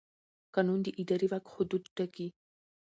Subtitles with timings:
[0.53, 2.27] قانون د اداري واک حدود ټاکي.